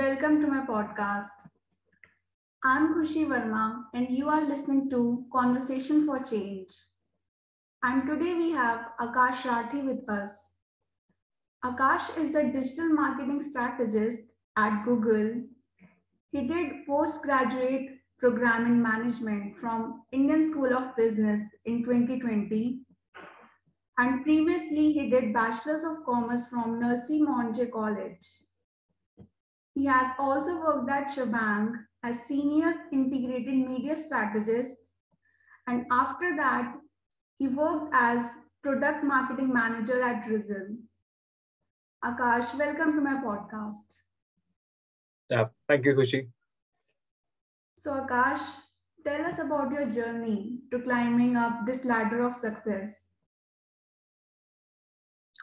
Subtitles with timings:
[0.00, 1.40] Welcome to my podcast.
[2.64, 6.70] I'm Khushi Verma, and you are listening to Conversation for Change.
[7.82, 10.54] And today we have Aakash Rathi with us.
[11.62, 15.42] Aakash is a digital marketing strategist at Google.
[16.32, 22.78] He did postgraduate program in management from Indian School of Business in 2020.
[23.98, 28.26] And previously, he did Bachelor's of Commerce from Narsee Monjee College.
[29.80, 31.72] He has also worked at Schbang
[32.04, 34.78] as Senior Integrated Media Strategist.
[35.66, 36.74] And after that,
[37.38, 38.26] he worked as
[38.62, 40.76] Product Marketing Manager at Rizzle.
[42.04, 43.96] Aakash, welcome to my podcast.
[45.30, 46.28] Yeah, thank you, Khushi.
[47.78, 48.44] So, Aakash,
[49.02, 53.06] tell us about your journey to climbing up this ladder of success.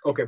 [0.05, 0.25] Okay.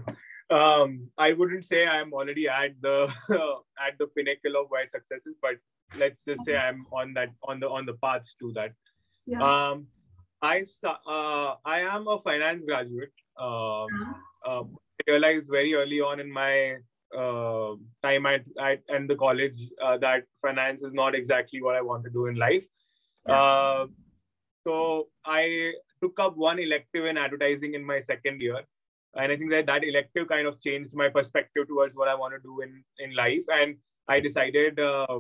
[0.50, 3.04] Um, I wouldn't say I'm already at the
[3.80, 5.56] at the pinnacle of my successes, but
[5.96, 8.74] let's just say I'm on that on the on the path to that.
[9.26, 9.44] Yeah.
[9.44, 9.88] Um,
[10.42, 13.12] I uh, I am a finance graduate.
[13.38, 13.88] Um,
[14.46, 16.78] uh, I realized very early on in my
[17.18, 21.82] uh, time at, at and the college uh, that finance is not exactly what I
[21.82, 22.66] want to do in life.
[23.28, 23.86] Uh,
[24.66, 28.62] so I took up one elective in advertising in my second year,
[29.16, 32.34] and I think that that elective kind of changed my perspective towards what I want
[32.34, 33.46] to do in in life.
[33.48, 35.20] And I decided uh,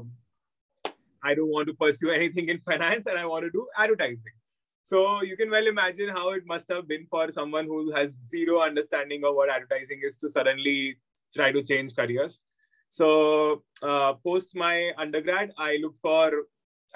[1.23, 4.37] I don't want to pursue anything in finance, and I want to do advertising.
[4.83, 8.61] So you can well imagine how it must have been for someone who has zero
[8.61, 10.97] understanding of what advertising is to suddenly
[11.35, 12.41] try to change careers.
[12.89, 16.31] So uh, post my undergrad, I looked for,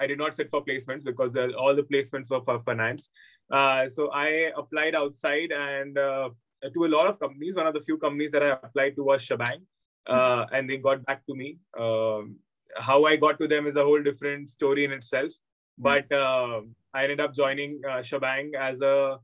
[0.00, 3.10] I did not sit for placements because all the placements were for finance.
[3.52, 6.30] Uh, so I applied outside and uh,
[6.72, 7.54] to a lot of companies.
[7.54, 9.62] One of the few companies that I applied to was Schbang,
[10.06, 11.58] uh, and they got back to me.
[11.78, 12.36] Um,
[12.76, 15.32] how I got to them is a whole different story in itself.
[15.76, 16.60] But uh,
[16.92, 19.18] I ended up joining uh, Schbang as a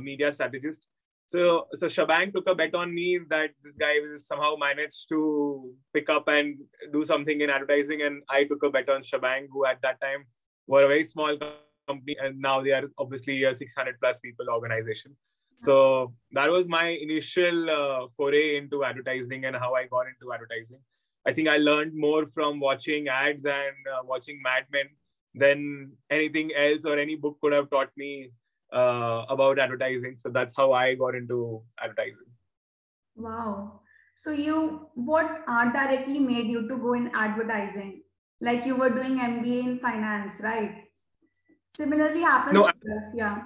[0.00, 0.88] media strategist
[1.32, 5.72] so, so Schbang took a bet on me that this guy will somehow manage to
[5.94, 6.58] pick up and
[6.92, 8.02] do something in advertising.
[8.02, 10.26] And I took a bet on Schbang, who at that time
[10.66, 11.38] were a very small
[11.88, 12.16] company.
[12.22, 15.16] And now they are obviously a 600 plus people organization.
[15.62, 20.80] So that was my initial uh, foray into advertising and how I got into advertising.
[21.24, 24.86] I think I learned more from watching ads and uh, watching Mad Men
[25.34, 28.32] than anything else or any book could have taught me
[28.72, 30.16] uh, about advertising.
[30.18, 32.30] So that's how I got into advertising.
[33.14, 33.82] Wow.
[34.16, 38.02] So you, what art directly made you to go in advertising?
[38.40, 40.74] Like you were doing MBA in finance, right?
[41.68, 42.74] Similarly happens no, us,
[43.14, 43.42] yeah.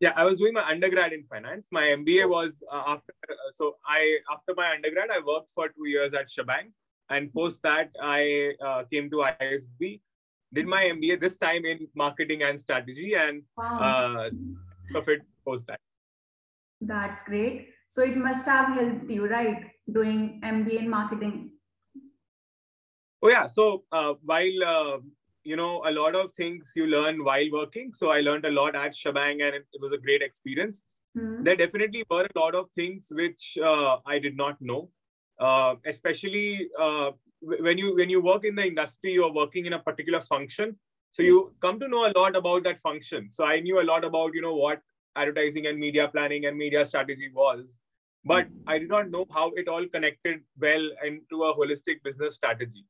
[0.00, 1.66] Yeah, I was doing my undergrad in finance.
[1.72, 3.12] My MBA was uh, after.
[3.28, 6.70] Uh, so I after my undergrad, I worked for two years at Schbang,
[7.10, 10.00] and post that I uh, came to ISB
[10.52, 13.78] did my MBA this time in marketing and strategy and wow.
[13.78, 15.80] uh, of it post that.
[16.80, 17.68] That's great.
[17.88, 19.64] So it must have helped you, right?
[19.92, 21.50] Doing MBA in marketing.
[23.22, 23.46] Oh yeah.
[23.46, 24.98] So uh, while uh,
[25.48, 28.74] you know a lot of things you learn while working, so I learned a lot
[28.74, 30.82] at Schbang and it, was a great experience.
[31.16, 31.44] Mm-hmm.
[31.44, 34.90] There definitely were a lot of things which uh, I did not know,
[35.40, 37.10] uh, especially uh,
[37.40, 40.76] when you when you work in the industry you're working in a particular function.
[41.10, 43.28] So you come to know a lot about that function.
[43.30, 44.80] So i knew a lot about you know what
[45.16, 47.64] advertising and media planning and media strategy was
[48.24, 52.84] but i did not know how it all connected well into a holistic business strategy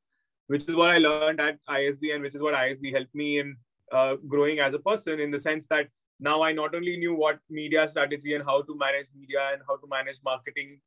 [0.49, 3.55] which is what i learned at isb and which is what isb helped me in
[3.91, 5.87] uh, growing as a person in the sense that
[6.19, 9.77] now i not only knew what media strategy and how to manage media and how
[9.83, 10.79] to manage marketing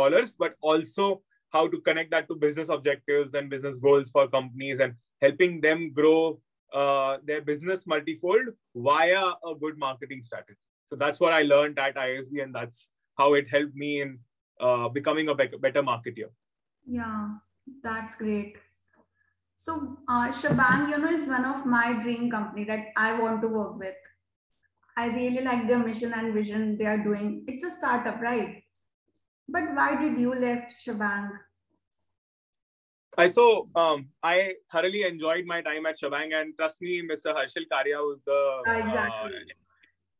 [0.00, 1.22] dollars but also
[1.52, 5.92] how to connect that to business objectives and business goals for companies and helping them
[5.92, 6.40] grow
[6.74, 10.58] uh, their business multifold via a good marketing strategy.
[10.86, 14.18] So that's what I learned at ISB, and that's how it helped me in
[14.60, 16.30] uh, becoming a be- better marketer.
[16.86, 17.30] Yeah,
[17.82, 18.56] that's great.
[19.56, 23.48] So uh, Schbang, you know, is one of my dream company that I want to
[23.48, 23.94] work with.
[24.98, 27.44] I really like their mission and vision they are doing.
[27.48, 28.62] It's a startup, right?
[29.48, 31.30] But why did you left Schbang?
[33.18, 37.34] I so um, I thoroughly enjoyed my time at Schbang, and trust me, Mr.
[37.34, 39.00] Harshil Karia, who's the exactly.
[39.00, 39.54] uh,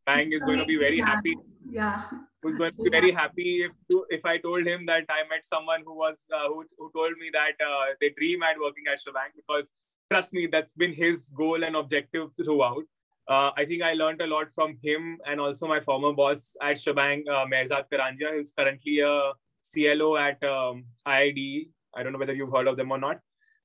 [0.06, 1.36] Bang is going to be very happy.
[1.70, 2.04] Yeah.
[2.46, 3.72] Who's going to be very happy if
[4.10, 7.30] if I told him that I met someone who was uh, who, who told me
[7.32, 9.70] that uh, they dream at working at Schbang because
[10.10, 12.84] trust me, that's been his goal and objective throughout.
[13.28, 16.76] Uh, I think I learned a lot from him and also my former boss at
[16.76, 19.32] Schbang, uh, Mehrzad Karanjia, who's currently a
[19.72, 23.20] CLO at um, IID I don't know whether you've heard of them or not.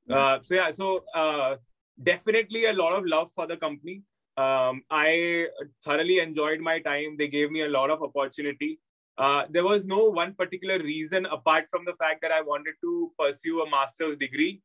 [0.10, 1.56] Uh, so yeah, so uh,
[2.02, 4.04] definitely a lot of love for the company.
[4.38, 5.48] Um, I
[5.84, 7.18] thoroughly enjoyed my time.
[7.18, 8.80] They gave me a lot of opportunity.
[9.18, 13.12] Uh, there was no one particular reason apart from the fact that I wanted to
[13.20, 14.62] pursue a master's degree,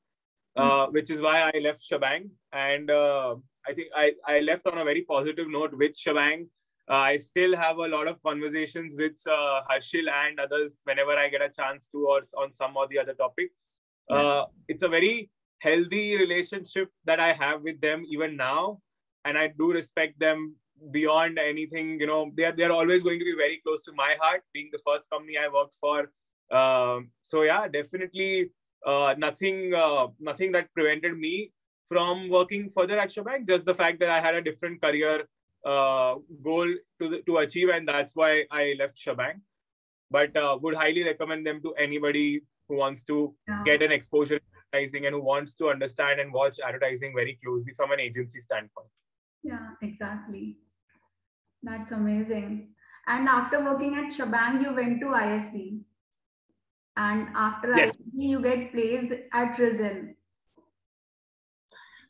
[0.56, 2.30] uh, which is why I left Schbang.
[2.52, 3.34] And uh,
[3.66, 6.46] I think I, I left on a very positive note with Schbang.
[6.88, 11.28] Uh, I still have a lot of conversations with uh, Harshil and others whenever I
[11.28, 13.50] get a chance to, or on some or the other topic.
[14.08, 15.28] Uh, it's a very
[15.58, 18.80] healthy relationship that I have with them even now,
[19.26, 20.54] and I do respect them
[20.92, 21.98] beyond anything.
[22.00, 24.82] You know, they're they're always going to be very close to my heart, being the
[24.86, 25.98] first company I worked for.
[26.60, 28.50] Um, so yeah, definitely
[28.86, 31.52] uh, nothing uh, nothing that prevented me
[31.88, 33.46] from working further at Schbang.
[33.46, 35.16] Just the fact that I had a different career
[35.64, 36.68] uh, goal
[37.00, 39.40] to the, to achieve, and that's why I left Schbang.
[40.10, 43.62] But uh, would highly recommend them to anybody who wants to Yeah.
[43.64, 47.72] get an exposure to advertising and who wants to understand and watch advertising very closely
[47.80, 48.88] from an agency standpoint.
[49.46, 50.58] Yeah, exactly.
[51.62, 52.74] That's amazing.
[53.06, 55.82] And after working at Schbang, you went to ISB.
[56.96, 57.96] And after Yes.
[57.96, 60.14] ISB, you get placed at Rizzle.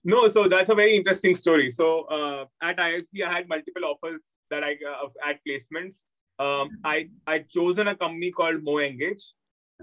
[0.05, 1.69] No, so that's a very interesting story.
[1.69, 6.05] So uh, at ISB, I had multiple offers that I uh, at placements.
[6.39, 9.25] Um, I I chosen a company called MoEngage,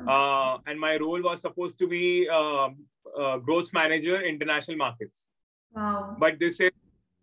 [0.08, 2.86] uh, and my role was supposed to be um,
[3.20, 5.28] uh, growth manager international markets.
[5.76, 6.16] Wow.
[6.18, 6.72] But this is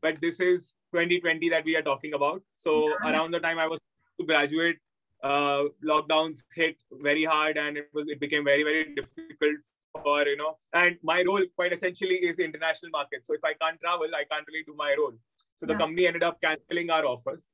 [0.03, 2.43] but this is 2020 that we are talking about.
[2.57, 3.11] So Yeah.
[3.11, 3.81] around the time I was
[4.21, 4.79] to graduate,
[5.23, 6.77] uh, lockdowns hit
[7.09, 9.61] very hard, and it was it became very very difficult
[10.05, 10.53] for you know.
[10.73, 13.27] And my role quite essentially is international market.
[13.27, 15.15] So if I can't travel, I can't really do my role.
[15.57, 15.79] So the Yeah.
[15.85, 17.51] company ended up canceling our offers.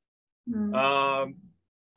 [0.49, 0.73] Hmm.
[0.73, 1.35] Um,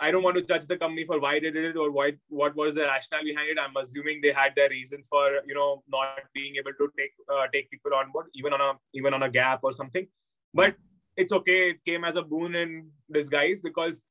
[0.05, 2.55] I don't want to judge the company for why they did it or why what
[2.61, 3.59] was the rationale behind it.
[3.65, 7.47] I'm assuming they had their reasons for you know not being able to take uh,
[7.53, 10.09] take people on board, even on a even on a gap or something.
[10.53, 10.75] But
[11.17, 11.71] it's okay.
[11.71, 14.03] It came as a boon in disguise because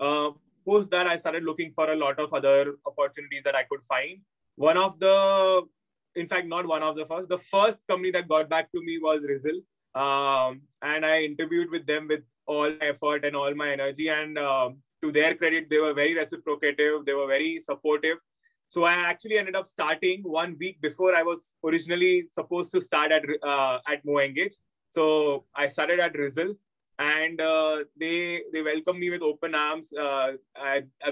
[0.00, 0.30] uh,
[0.66, 4.20] post that I started looking for a lot of other opportunities that I could find.
[4.56, 5.62] One of the,
[6.14, 7.28] in fact, not one of the first.
[7.28, 9.60] The first company that got back to me was Rizzle,
[9.94, 14.08] um, and I interviewed with them with all effort and all my energy.
[14.08, 17.04] And um, to their credit, they were very reciprocative.
[17.04, 18.18] They were very supportive.
[18.68, 23.12] So I actually ended up starting one week before I was originally supposed to start
[23.12, 24.54] at uh, at MoEngage.
[24.90, 26.54] So I started at Rizzle,
[26.98, 29.92] and uh, they they welcomed me with open arms.
[29.92, 30.32] Uh,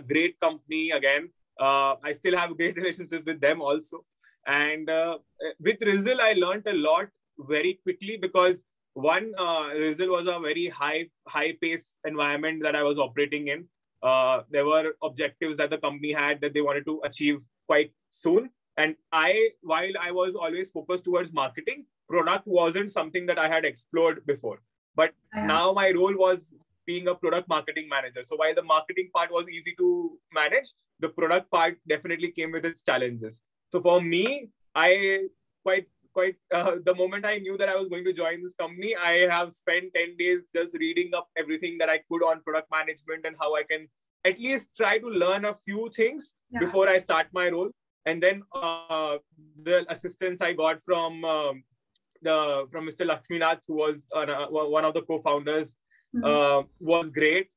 [0.09, 1.29] great company again.
[1.61, 4.05] Uh, I still have great relationships with them also.
[4.47, 5.19] And uh,
[5.61, 10.69] with Rizzle, I learned a lot very quickly because one, uh, Rizzle was a very
[10.69, 13.67] high high pace environment that I was operating in.
[14.03, 18.50] Uh, there were objectives that the company had that they wanted to achieve quite soon.
[18.76, 23.65] And I, while I was always focused towards marketing, product wasn't something that I had
[23.65, 24.61] explored before.
[24.95, 25.47] But Yeah.
[25.47, 26.55] now my role was
[26.87, 28.23] being a product marketing manager.
[28.23, 32.65] So while the marketing part was easy to manage, the product part definitely came with
[32.65, 33.43] its challenges.
[33.73, 35.29] So for me, I
[35.62, 38.95] quite quite uh, the moment I knew that I was going to join this company,
[38.97, 43.27] I have spent 10 days just reading up everything that I could on product management
[43.27, 43.89] and how I can
[44.25, 46.61] at least try to learn a few things Yeah.
[46.61, 47.71] before I start my role.
[48.07, 49.19] And then uh,
[49.62, 51.64] the assistance I got from um,
[52.25, 53.07] the from Mr.
[53.11, 55.75] Lakshminath, who was uh, one of the co-founders,
[56.14, 56.25] Hmm.
[56.31, 57.49] uh, was great.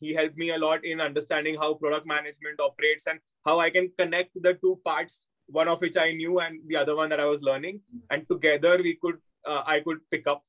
[0.00, 3.90] He helped me a lot in understanding how product management operates and how I can
[3.98, 5.26] connect the two parts,
[5.58, 7.80] one of which I knew and the other one that I was learning,
[8.10, 10.42] and together we could uh, I could pick up.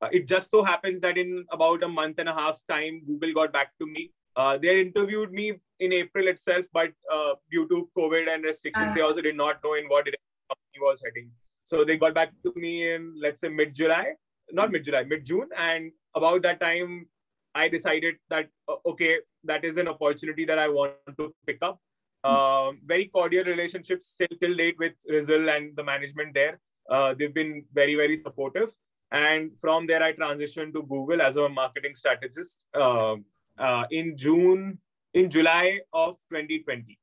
[0.00, 3.34] Uh, it just so happens that in about a month and a half's time, Google
[3.40, 4.10] got back to me.
[4.36, 5.46] Uh, they interviewed me
[5.80, 9.74] in April itself, but uh, due to COVID and restrictions, they also did not know
[9.74, 11.30] in what direction the company was heading.
[11.64, 14.14] So they got back to me in let's say mid July,
[14.50, 17.06] not mid July, mid June, and about that time,
[17.54, 21.80] I decided that uh, okay, that is an opportunity that I want to pick up.
[22.24, 26.60] Um, very cordial relationships still till date with Rizzle and the management there.
[26.88, 28.70] Uh, they've been very very supportive,
[29.10, 33.24] and from there I transitioned to Google as a marketing strategist um,
[33.58, 34.78] uh, in June,
[35.14, 36.98] in July of 2020.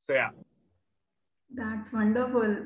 [0.00, 0.30] So yeah.
[1.54, 2.56] That's wonderful.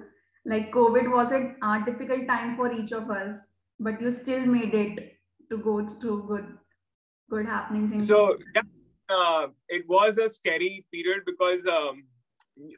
[0.47, 3.47] Like COVID was a uh, difficult time for each of us,
[3.81, 5.17] but you still made it
[5.51, 6.47] to go through good,
[7.29, 8.07] good happening things.
[8.07, 8.63] So yeah,
[9.09, 12.05] uh, it was a scary period because um,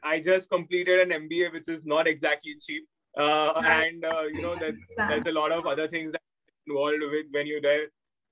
[0.03, 4.55] I just completed an MBA, which is not exactly cheap, uh, and uh, you know
[4.59, 5.11] there's Understand.
[5.11, 6.21] there's a lot of other things that
[6.65, 7.85] involved with when you're there.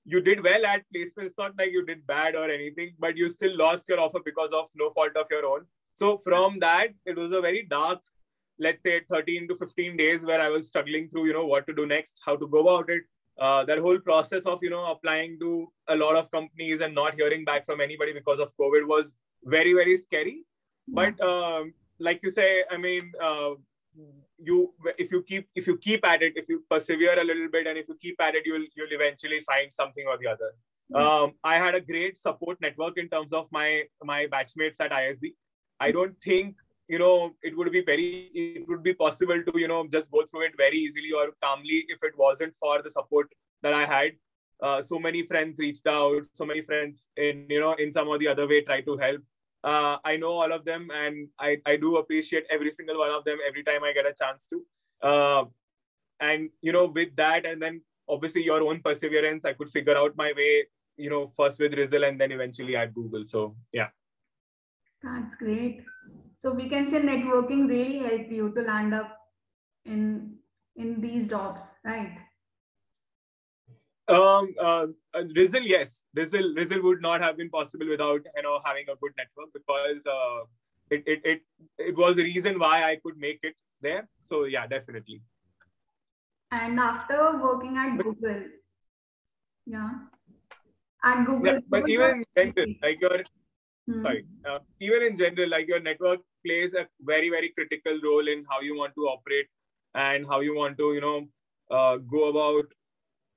[0.05, 1.27] You did well at placement.
[1.27, 4.51] It's not like you did bad or anything, but you still lost your offer because
[4.51, 5.65] of no fault of your own.
[5.93, 8.01] So from that, it was a very dark
[8.59, 11.73] let's say 13 to 15 days where I was struggling through, you know, what to
[11.73, 13.03] do next, how to go about it.
[13.39, 17.13] Uh, that whole process of, you know, applying to a lot of companies and not
[17.13, 20.43] hearing back from anybody because of COVID was very, very scary.
[20.87, 23.51] But um, like you say, I mean, uh,
[24.39, 27.67] you if you keep if you keep at it, if you persevere a little bit,
[27.67, 30.53] and if you keep at it, you'll you'll eventually find something or the other.
[30.95, 35.33] Um, I had a great support network in terms of my my batchmates at ISB.
[35.79, 36.55] I don't think
[36.87, 40.23] you know it would be very it would be possible to you know just go
[40.25, 43.27] through it very easily or calmly if it wasn't for the support
[43.61, 44.11] that I had.
[44.61, 46.23] Uh, so many friends reached out.
[46.33, 49.21] So many friends in you know in some or the other way tried to help.
[49.63, 53.25] Uh, I know all of them, and I I do appreciate every single one of
[53.25, 54.63] them every time I get a chance to.
[55.01, 55.45] Uh,
[56.19, 60.15] and you know with that, and then obviously your own perseverance, I could figure out
[60.15, 63.25] my way you know first with Rizzle and then eventually at Google.
[63.25, 63.89] So yeah.
[65.03, 65.83] That's great.
[66.39, 69.17] So we can say networking really helped you to land up
[69.85, 70.37] in
[70.75, 72.17] in these jobs, right?
[74.07, 74.87] Um, uh,
[75.35, 79.13] Rizzle, yes, Rizzle, Rizzle would not have been possible without you know having a good
[79.17, 80.45] network because uh,
[80.91, 81.41] it, it it
[81.77, 84.07] it was a reason why I could make it there.
[84.19, 85.21] So yeah, definitely.
[86.51, 88.43] And after working at Google,
[89.65, 89.89] yeah,
[91.03, 91.53] and Google.
[91.53, 93.23] Yeah, but even in general, like your
[93.87, 94.01] hmm.
[94.03, 98.45] sorry, uh, even in general, like your network plays a very very critical role in
[98.49, 99.47] how you want to operate
[99.95, 101.27] and how you want to you know
[101.71, 102.65] uh, go about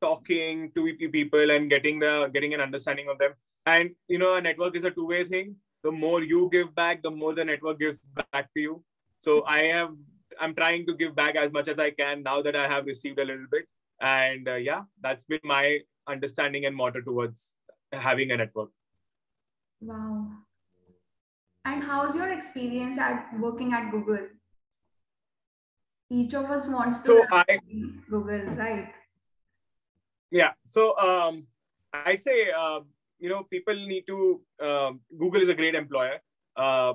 [0.01, 3.33] talking to people and getting the getting an understanding of them.
[3.67, 5.57] And you know, a network is a two way thing.
[5.83, 8.01] The more you give back, the more the network gives
[8.33, 8.85] back to you.
[9.21, 9.91] So I have
[10.41, 13.19] I'm trying to give back as much as I can now that I have received
[13.19, 13.67] a little bit.
[14.01, 17.53] And uh, yeah, that's been my understanding and motto towards
[17.93, 18.71] having a network.
[19.81, 20.27] Wow.
[21.65, 24.27] And how's your experience at working at Google?
[26.11, 27.45] Each of us wants to so I,
[28.09, 28.93] Google, right?
[30.31, 30.53] Yeah.
[30.65, 31.47] So um,
[31.93, 32.81] I'd say uh,
[33.19, 36.19] you know people need to uh, Google is a great employer,
[36.57, 36.95] uh,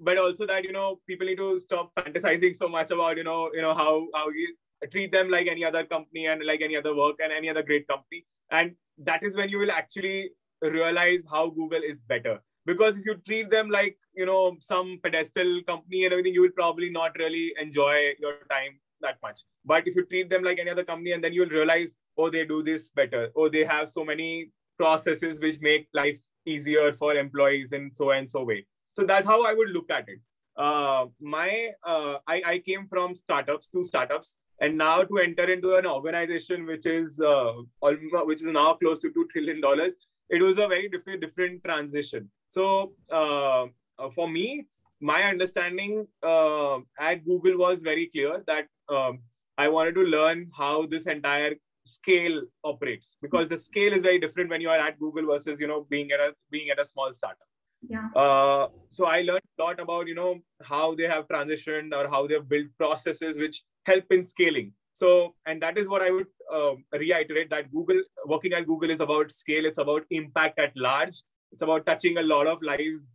[0.00, 3.50] but also that you know people need to stop fantasizing so much about you know
[3.52, 4.54] you know how how you
[4.92, 7.86] treat them like any other company and like any other work and any other great
[7.88, 10.30] company and that is when you will actually
[10.70, 12.40] realize how google is better.
[12.66, 16.56] Because if you treat them like you know some pedestal company and everything you will
[16.56, 19.42] probably not really enjoy your time that much.
[19.64, 22.44] But if you treat them like any other company and then you'll realize oh they
[22.44, 23.30] do this better.
[23.36, 28.28] Oh they have so many processes which make life easier for employees in so and
[28.28, 28.66] so way.
[28.96, 30.20] So that's how i would look at it.
[30.56, 35.74] Uh, my uh, I, I came from startups to startups and now to enter into
[35.74, 39.94] an organization which is uh, which is now close to two trillion dollars,
[40.28, 42.30] it was a very different different transition.
[42.50, 43.66] So uh,
[43.98, 44.66] uh, for me,
[45.00, 49.20] my understanding uh, at Google was very clear that um,
[49.58, 51.54] I wanted to learn how this entire
[51.86, 55.66] scale operates because the scale is very different when you are at Google versus you
[55.66, 57.48] know being at a being at a small startup.
[57.86, 58.08] Yeah.
[58.16, 62.26] Uh, so I learned a lot about you know how they have transitioned or how
[62.26, 64.72] they have built processes which help in scaling.
[64.94, 69.00] So, and that is what I would uh, reiterate that Google, working at Google is
[69.00, 69.66] about scale.
[69.66, 71.22] It's about impact at large.
[71.52, 73.08] It's about touching a lot of lives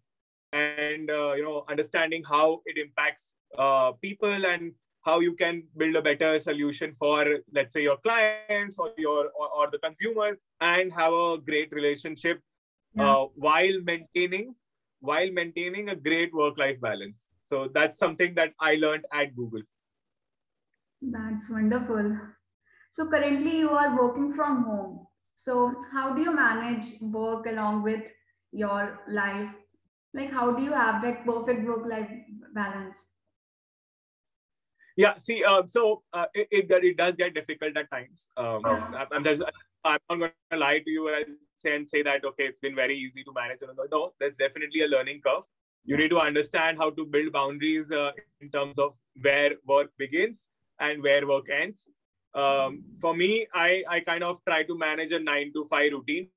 [0.54, 5.96] and, uh, you know, understanding how it impacts uh, people and how you can build
[5.96, 10.94] a better solution for, let's say, your clients or your or, or the consumers and
[10.94, 12.42] have a great relationship
[12.96, 13.18] yeah.
[13.18, 14.56] Uh, while maintaining
[15.02, 17.28] while maintaining a great work-life balance.
[17.42, 19.62] So that's something that I learned at Google.
[21.02, 22.18] That's wonderful.
[22.92, 25.08] So currently you are working from home.
[25.36, 28.12] So how do you manage work along with
[28.52, 29.50] your life?
[30.14, 32.10] Like how do you have that perfect work-life
[32.54, 32.98] balance?
[34.98, 38.28] Yeah, see, uh, so uh, it, it, it does get difficult at times.
[38.36, 42.26] Um, I'm, I'm, I'm not going to lie to you and say, and say that,
[42.26, 43.60] okay, it's been very easy to manage.
[43.92, 45.44] No, there's definitely a learning curve.
[45.86, 50.50] You need to understand how to build boundaries uh, in terms of where work begins
[50.80, 51.88] and where work ends.
[52.34, 56.30] Um, for me, I, I kind of try to manage a nine to five routine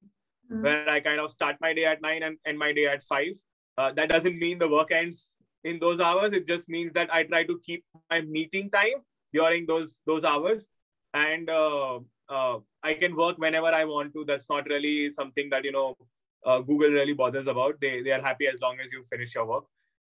[0.50, 0.62] mm-hmm.
[0.62, 3.32] where I kind of start my day at nine and end my day at five.
[3.76, 5.28] Uh, that doesn't mean the work ends
[5.64, 6.32] in those hours.
[6.32, 10.68] It just means that I try to keep my meeting time during those those hours,
[11.14, 14.24] and uh, uh, I can work whenever I want to.
[14.24, 15.96] That's not really something that you know
[16.44, 17.80] uh, Google really bothers about.
[17.80, 19.64] They they are happy as long as you finish your work.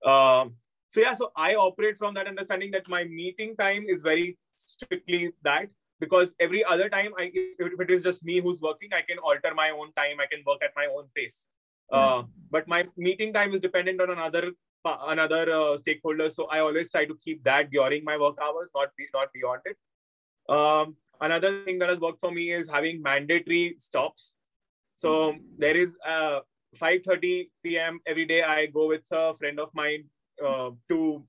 [0.04, 0.56] Um,
[0.92, 5.32] so yeah, so I operate from that understanding that my meeting time is very strictly
[5.42, 5.68] that
[6.00, 9.54] because every other time I if it is just me who's working, I can alter
[9.54, 10.20] my own time.
[10.20, 11.46] I can work at my own pace.
[11.90, 14.52] Uh, but my meeting time is dependent on another
[14.84, 16.28] another uh, stakeholder.
[16.28, 19.62] So I always try to keep that during my work hours, not be, not beyond
[19.64, 19.78] it.
[20.54, 24.34] Um, another thing that has worked for me is having mandatory stops.
[24.96, 26.40] So there is uh,
[26.78, 28.00] 5:30 p.m.
[28.06, 28.42] every day.
[28.42, 30.10] I go with a friend of mine
[30.44, 31.24] uh, to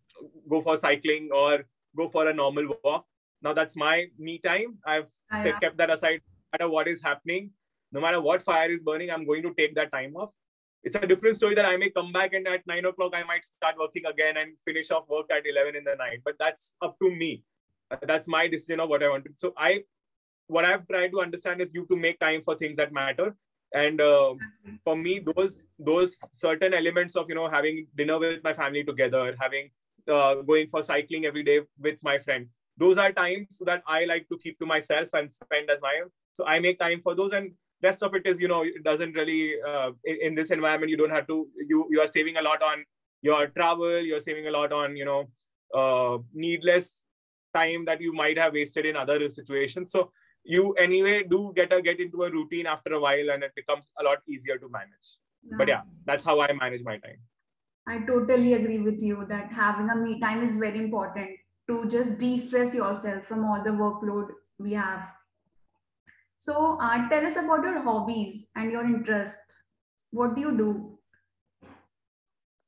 [0.49, 1.65] go for cycling or
[1.95, 3.05] go for a normal walk.
[3.41, 4.77] Now that's my me time.
[4.85, 5.59] I've ah, yeah.
[5.59, 6.21] kept that aside.
[6.25, 7.51] No matter what is happening,
[7.91, 10.31] no matter what fire is burning, I'm going to take that time off.
[10.83, 13.45] It's a different story that I may come back and at nine o'clock I might
[13.45, 16.19] start working again and finish off work at 11 in the night.
[16.25, 17.43] But that's up to me.
[18.01, 19.39] That's my decision of what I wanted.
[19.39, 19.83] So I,
[20.47, 23.35] what I've tried to understand is you to make time for things that matter.
[23.73, 24.35] And uh,
[24.83, 29.35] for me, those those certain elements of you know having dinner with my family together,
[29.39, 29.69] having
[30.07, 34.27] uh, going for cycling every day with my friend, those are times that I like
[34.29, 36.09] to keep to myself and spend as my own.
[36.33, 37.51] So I make time for those, and
[37.81, 40.97] rest of it is you know it doesn't really uh, in, in, this environment you
[40.97, 42.83] don't have to you you are saving a lot on
[43.21, 43.99] your travel.
[43.99, 45.29] You're saving a lot on you know
[45.73, 47.01] uh, needless
[47.55, 49.91] time that you might have wasted in other situations.
[49.91, 50.11] So
[50.43, 53.89] you anyway do get a get into a routine after a while and it becomes
[53.99, 55.55] a lot easier to manage yeah.
[55.57, 57.17] but yeah that's how i manage my time
[57.87, 61.29] i totally agree with you that having a me time is very important
[61.67, 64.27] to just de-stress yourself from all the workload
[64.59, 65.07] we have
[66.43, 69.55] so uh, tell us about your hobbies and your interests.
[70.11, 70.99] What do you do?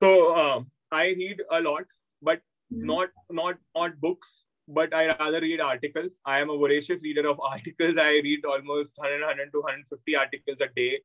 [0.01, 0.61] So uh,
[0.93, 1.83] I read a lot,
[2.21, 2.37] but
[2.71, 2.85] mm-hmm.
[2.85, 4.45] not not not books.
[4.67, 6.19] But I rather read articles.
[6.25, 7.97] I am a voracious reader of articles.
[7.97, 11.01] I read almost 100, 100 to 150 articles a day.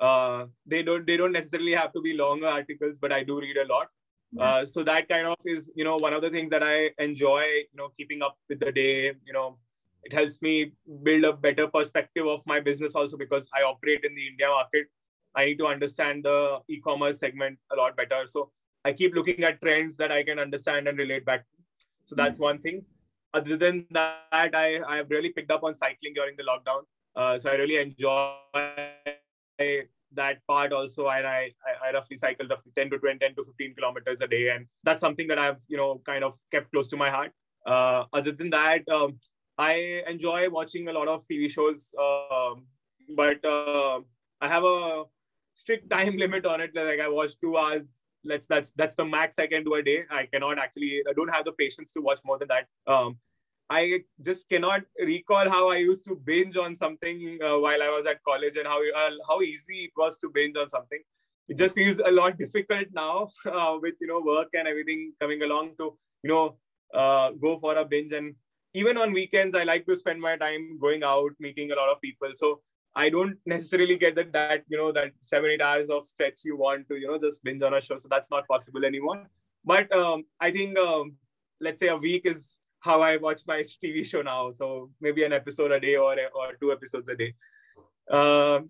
[0.00, 3.56] Uh, they don't they don't necessarily have to be longer articles, but I do read
[3.56, 3.88] a lot.
[4.38, 7.42] Uh, so that kind of is you know one of the things that I enjoy.
[7.42, 9.12] You know, keeping up with the day.
[9.26, 9.58] You know,
[10.04, 14.14] it helps me build a better perspective of my business also because i operate in
[14.14, 14.86] the india market
[15.36, 18.50] i need to understand the e-commerce segment a lot better so
[18.84, 21.58] i keep looking at trends that i can understand and relate back to
[22.04, 22.50] so that's mm-hmm.
[22.50, 22.84] one thing
[23.34, 26.82] other than that i i have really picked up on cycling during the lockdown
[27.16, 28.34] uh, so i really enjoy
[30.12, 31.52] that part also and I,
[31.86, 35.00] I roughly cycle the 10 to 20 10 to 15 kilometers a day and that's
[35.00, 37.30] something that i've you know kind of kept close to my heart
[37.66, 39.18] uh, other than that um,
[39.60, 42.64] I enjoy watching a lot of TV shows, um,
[43.14, 44.00] but uh,
[44.40, 45.04] I have a
[45.54, 46.70] strict time limit on it.
[46.74, 47.86] Like I watch two hours.
[48.24, 50.04] Let's that's that's the max I can do a day.
[50.10, 51.02] I cannot actually.
[51.08, 52.66] I don't have the patience to watch more than that.
[52.86, 53.18] Um,
[53.70, 58.04] I just cannot recall how I used to binge on something uh, while I was
[58.06, 61.00] at college and how uh, how easy it was to binge on something.
[61.48, 65.42] It just feels a lot difficult now uh, with you know work and everything coming
[65.42, 66.56] along to you know
[66.92, 68.34] uh, go for a binge and
[68.74, 72.00] even on weekends, I like to spend my time going out, meeting a lot of
[72.00, 72.30] people.
[72.34, 72.60] So
[72.94, 76.56] I don't necessarily get that that you know that seven eight hours of stretch you
[76.56, 77.98] want to you know just binge on a show.
[77.98, 79.26] So that's not possible anymore.
[79.64, 81.16] But um, I think um,
[81.60, 84.52] let's say a week is how I watch my TV show now.
[84.52, 87.34] So maybe an episode a day or or two episodes a day.
[88.10, 88.60] Uh,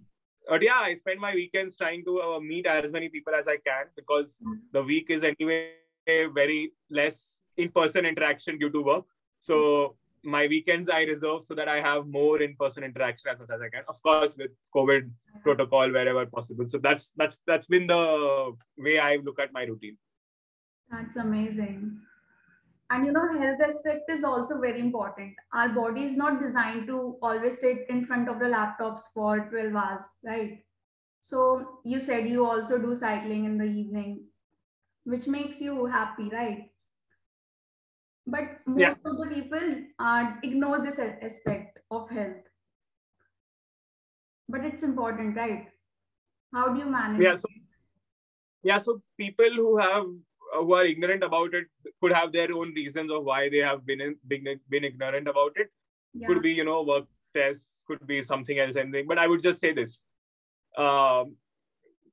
[0.48, 3.56] but yeah, I spend my weekends trying to uh, meet as many people as I
[3.56, 4.38] can because
[4.72, 5.70] the week is anyway
[6.06, 9.04] very less in-person interaction due to work.
[9.40, 13.60] So my weekends I reserve so that I have more in-person interaction as much as
[13.60, 13.84] I can.
[13.88, 15.10] Of course, with COVID
[15.42, 16.66] protocol wherever possible.
[16.68, 19.96] So that's that's that's been the way I look at my routine.
[20.90, 22.00] That's amazing.
[22.90, 25.34] And you know, health aspect is also very important.
[25.52, 29.74] Our body is not designed to always sit in front of the laptops for 12
[29.76, 30.64] hours, right?
[31.20, 34.24] So you said you also do cycling in the evening,
[35.04, 36.69] which makes you happy, right?
[38.26, 39.10] But most yeah.
[39.10, 39.66] of the people
[39.98, 42.50] uh, ignore this aspect of health
[44.48, 45.68] but it's important right
[46.52, 47.48] how do you manage yeah so,
[48.62, 50.06] yeah so people who have
[50.58, 51.66] who are ignorant about it
[52.00, 55.52] could have their own reasons of why they have been in, been, been ignorant about
[55.56, 55.70] it
[56.12, 56.26] yeah.
[56.26, 59.60] could be you know work stress could be something else anything but i would just
[59.60, 60.00] say this
[60.76, 61.34] um,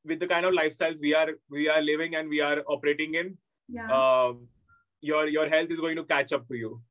[0.05, 3.37] with the kind of lifestyles we are we are living and we are operating in
[3.67, 3.87] yeah.
[3.91, 4.47] um,
[5.01, 6.81] your your health is going to catch up to you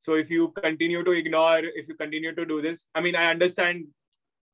[0.00, 3.30] so if you continue to ignore if you continue to do this i mean i
[3.30, 3.86] understand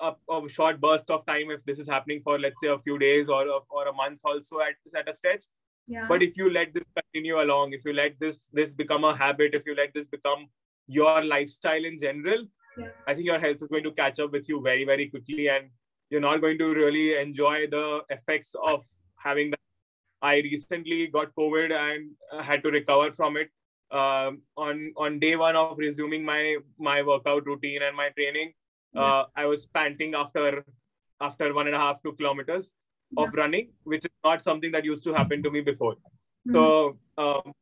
[0.00, 2.98] a, a short burst of time if this is happening for let's say a few
[2.98, 5.44] days or or a month also at at a stretch
[5.86, 6.06] yeah.
[6.08, 9.54] but if you let this continue along if you let this this become a habit
[9.54, 10.46] if you let this become
[10.86, 12.44] your lifestyle in general
[12.78, 12.88] yeah.
[13.06, 15.70] i think your health is going to catch up with you very very quickly and
[16.10, 18.84] you're not going to really enjoy the effects of
[19.16, 19.61] having that
[20.22, 22.10] I recently got COVID and
[22.44, 23.50] had to recover from it.
[23.90, 28.52] Um, on on day one of resuming my my workout routine and my training,
[28.96, 30.64] uh, I was panting after
[31.20, 32.74] after one and a half two kilometers.
[33.16, 33.40] of yeah.
[33.40, 35.94] running, which is not something that used to happen to me before.
[35.94, 36.54] Mm-hmm.
[36.54, 37.52] So um,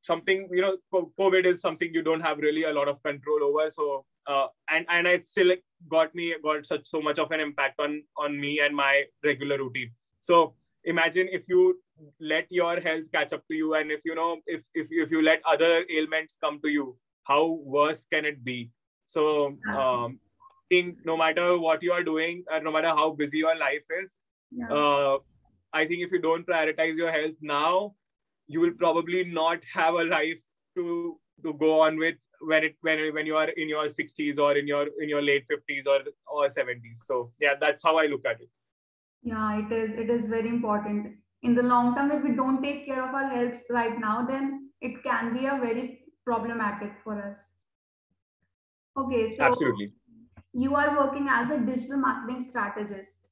[0.00, 3.70] something you know, COVID is something you don't have really a lot of control over.
[3.70, 5.54] So uh, and and it still
[5.88, 9.58] got me got such so much of an impact on on me and my regular
[9.58, 9.90] routine.
[10.20, 11.78] So imagine if you
[12.20, 15.22] let your health catch up to you and if you know if if, if you
[15.22, 18.70] let other ailments come to you how worse can it be?
[19.06, 20.20] So um
[20.70, 24.16] think no matter what you are doing and no matter how busy your life is
[24.50, 24.72] yeah.
[24.72, 25.18] uh,
[25.72, 27.94] i think if you don't prioritize your health now
[28.46, 30.42] you will probably not have a life
[30.76, 34.56] to to go on with when it when when you are in your 60s or
[34.56, 38.26] in your in your late 50s or or 70s so yeah that's how i look
[38.26, 38.50] at it
[39.24, 41.16] yeah it is it is very important.
[41.42, 44.70] In the long term if we don't take care of our health right now then
[44.80, 47.50] it can be a very problematic for us.
[48.96, 49.92] Okay so absolutely.
[50.52, 53.28] you are working as a digital marketing strategist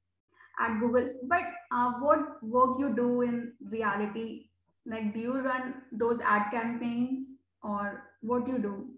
[0.59, 4.49] at google but uh, what work you do in reality?
[4.87, 8.89] Like do you run those ad campaigns or what do you do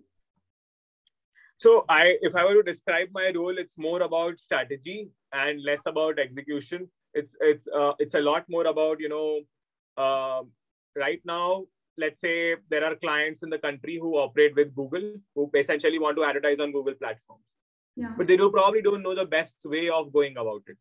[1.64, 5.80] so I, if I were to describe my role, it's more about strategy and less
[5.86, 6.88] about execution.
[7.14, 9.40] It's it's uh, it's a lot more about you know,
[9.96, 10.42] uh,
[10.94, 11.64] right now.
[11.96, 16.18] Let's say there are clients in the country who operate with Google, who essentially want
[16.18, 17.54] to advertise on Google platforms.
[17.96, 18.12] Yeah.
[18.18, 20.76] But they do probably don't know the best way of going about it.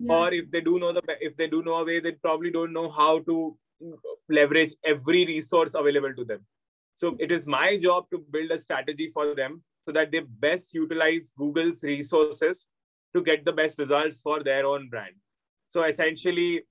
[0.00, 0.14] Yeah.
[0.14, 2.74] Or if they do know the if they do know a way, they probably don't
[2.80, 3.56] know how to
[4.28, 6.44] leverage every resource available to them.
[6.96, 10.74] So it is my job to build a strategy for them so that they best
[10.74, 12.66] utilize Google's resources
[13.14, 15.14] to get the best results for their own brand.
[15.70, 16.64] So essentially,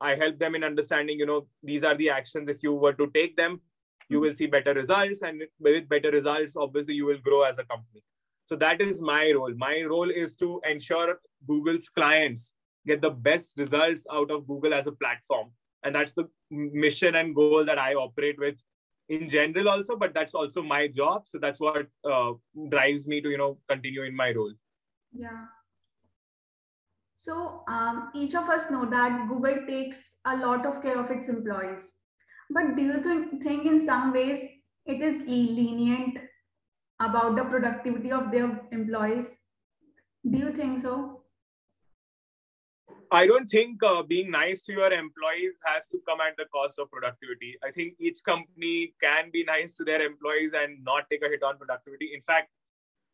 [0.00, 2.48] I help them in understanding, you know, these are the actions.
[2.48, 3.60] If you were to take them,
[4.08, 5.20] you will see better results.
[5.20, 8.02] And with better results, obviously, you will grow as a company.
[8.46, 9.52] So that is my role.
[9.54, 12.52] My role is to ensure Google's clients
[12.86, 15.50] get the best results out of Google as a platform.
[15.84, 18.64] And that's the mission and goal that I operate with
[19.16, 21.24] in general also but that's also my job.
[21.26, 22.32] So that's what uh,
[22.68, 24.52] drives me to you know continue in my role.
[25.12, 25.44] Yeah.
[27.14, 31.28] So um, each of us know that google takes a lot of care of its
[31.28, 31.92] employees.
[32.50, 34.44] But do you think, think in some ways
[34.84, 36.18] it is lenient
[37.00, 39.36] about the productivity of their employees?
[40.28, 41.21] Do you think so
[43.12, 46.78] I don't think uh, being nice to your employees has to come at the cost
[46.78, 47.58] of productivity.
[47.62, 51.42] I think each company can be nice to their employees and not take a hit
[51.42, 52.12] on productivity.
[52.14, 52.48] In fact,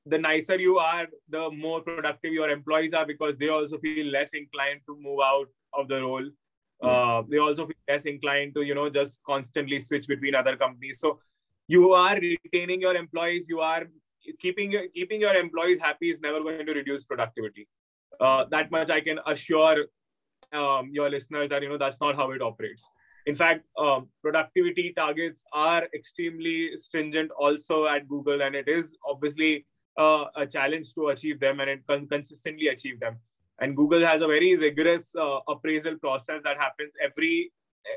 [0.06, 4.30] the nicer you are, the more productive your employees are because they also feel less
[4.34, 6.30] inclined to move out of the role.
[6.80, 11.00] Uh, they also feel less inclined to, you know, just constantly switch between other companies.
[11.00, 11.18] So
[11.66, 13.48] you are retaining your employees.
[13.48, 13.82] You are
[14.40, 17.66] keeping keeping your employees happy is never going to reduce productivity
[18.21, 19.87] uh, that much I can assure
[20.53, 22.85] um, your listeners that you know that's not how it operates.
[23.27, 29.66] In fact, um, productivity targets are extremely stringent also at Google, and it is obviously
[29.99, 33.16] uh, a challenge to achieve them and con- consistently achieve them.
[33.61, 37.53] And Google has a very rigorous uh, appraisal process that happens every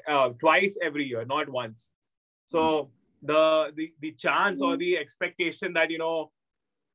[0.07, 1.91] uh, twice every year, not once.
[2.47, 2.89] So
[3.21, 6.31] the the the chance or the expectation that you know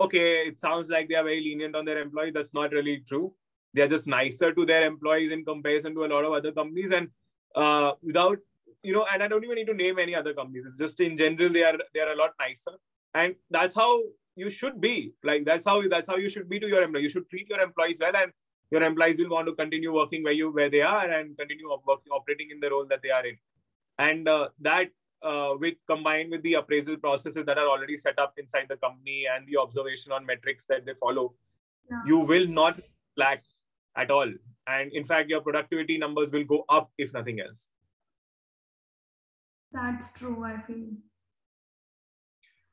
[0.00, 2.35] okay, it sounds like they are very lenient on their employees.
[2.35, 3.32] That's not really true.
[3.74, 6.92] They are just nicer to their employees in comparison to a lot of other companies.
[6.92, 7.09] And
[7.54, 8.38] uh, without,
[8.82, 10.66] you know, and I don't even need to name any other companies.
[10.66, 12.72] It's just in general, they are they are a lot nicer.
[13.14, 14.00] And that's how
[14.35, 15.12] you should be.
[15.24, 17.04] Like that's how that's how you should be to your employees.
[17.04, 18.32] You should treat your employees well, and
[18.70, 22.12] your employees will want to continue working where you where they are and continue working,
[22.12, 23.37] operating in the role that they are in.
[23.98, 24.88] And uh, that
[25.26, 29.24] uh, with combined with the appraisal processes that are already set up inside the company
[29.34, 31.34] and the observation on metrics that they follow,
[31.90, 32.02] yeah.
[32.06, 32.80] you will not
[33.16, 33.42] lack
[33.96, 34.30] at all.
[34.66, 37.66] And in fact, your productivity numbers will go up if nothing else.
[39.72, 40.86] That's true, I feel.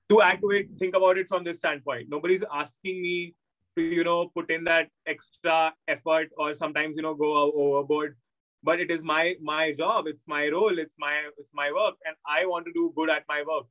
[0.10, 2.08] To activate, think about it from this standpoint.
[2.10, 3.36] Nobody's asking me
[3.76, 8.16] to, you know, put in that extra effort or sometimes, you know, go overboard
[8.64, 12.16] but it is my my job it's my role it's my it's my work and
[12.26, 13.66] i want to do good at my work.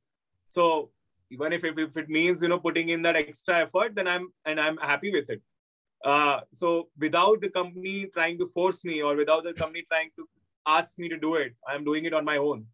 [0.49, 0.91] So
[1.31, 4.27] even if it, if it means you know putting in that extra effort then i'm
[4.45, 5.41] and i'm happy with it.
[6.05, 10.27] Uh, so without the company trying to force me or without the company trying to
[10.67, 12.65] ask me to do it i'm doing it on my own.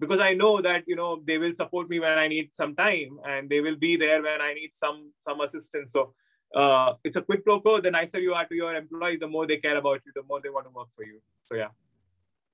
[0.00, 3.18] Because i know that you know they will support me when i need some time
[3.28, 5.92] and they will be there when i need some some assistance.
[5.92, 6.14] So
[6.54, 7.80] uh, it's a quid pro quo.
[7.80, 10.40] The nicer you are to your employees, the more they care about you, the more
[10.40, 11.20] they want to work for you.
[11.44, 11.68] So yeah.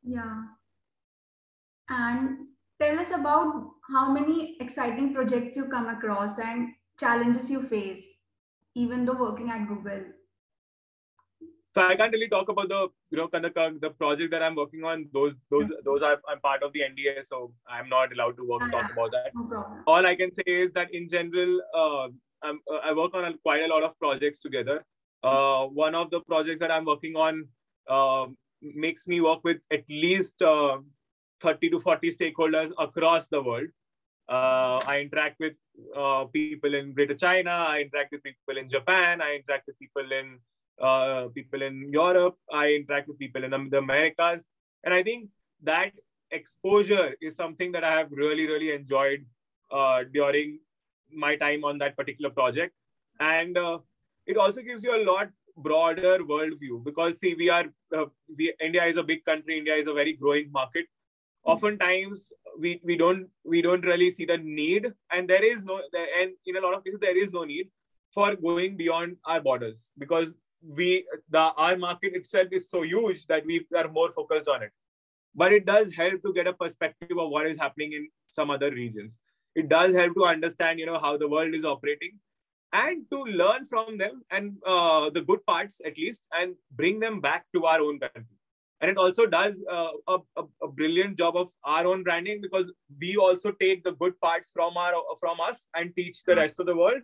[0.03, 0.45] Yeah.
[1.89, 2.47] And
[2.81, 8.05] tell us about how many exciting projects you come across and challenges you face,
[8.75, 10.05] even though working at Google.
[11.75, 14.85] So I can't really talk about the you know, the, the project that I'm working
[14.85, 18.47] on, those those those are I'm part of the NDA, so I'm not allowed to
[18.49, 19.33] work talk about that.
[19.35, 22.09] No All I can say is that in general, uh,
[22.45, 24.85] uh, i work on quite a lot of projects together.
[25.25, 27.49] Uh, one of the projects that I'm working on
[27.89, 28.27] uh,
[28.61, 30.79] makes me work with at least uh,
[31.41, 33.69] 30 to 40 stakeholders across the world.
[34.29, 35.55] Uh, I interact with
[35.97, 37.51] uh, people in Greater China.
[37.51, 39.23] I interact with people in Japan.
[39.23, 40.39] I interact with people in
[41.35, 42.37] people in Europe.
[42.53, 44.43] I interact with people in the Americas,
[44.83, 45.29] and I think
[45.63, 45.93] that
[46.33, 49.25] exposure is something that I have really, really enjoyed
[50.13, 50.59] during
[51.13, 52.75] my time on that particular project,
[53.21, 53.79] and uh,
[54.27, 58.85] it also gives you a lot broader worldview because see, we are uh, we India
[58.85, 59.59] is a big country.
[59.59, 60.87] India is a very growing market.
[61.45, 65.81] Oftentimes we we don't we don't really see the need and there is no
[66.19, 67.69] and in a lot of cases there is no need
[68.13, 73.45] for going beyond our borders because we the our market itself is so huge that
[73.45, 74.73] we are more focused on it.
[75.35, 78.71] But it does help to get a perspective of what is happening in some other
[78.71, 79.19] regions
[79.55, 82.19] it does help to understand you know how the world is operating
[82.75, 87.21] and to learn from them and uh, the good parts at least and bring them
[87.21, 88.37] back to our own country.
[88.81, 92.71] And it also does uh, a, a, a, brilliant job of our own branding because
[93.01, 96.67] we also take the good parts from our from us and teach the rest of
[96.67, 97.01] the world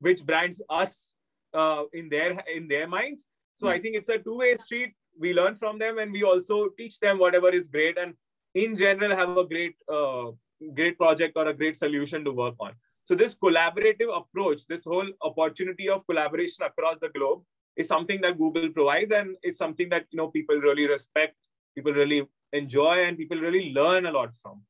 [0.00, 1.12] which brands us
[1.52, 3.26] uh, in their in their minds.
[3.56, 4.94] So i think it's a two way street.
[5.20, 8.14] We learn from them and we also teach them whatever is great and
[8.54, 10.30] in general have a great uh,
[10.74, 12.72] great project or a great solution to work on
[13.04, 17.42] so this collaborative approach this whole opportunity of collaboration across the globe
[17.76, 21.36] is something that Google provides and it's something that you know people really respect,
[21.74, 22.22] people really
[22.52, 24.62] enjoy, and people really learn a lot from.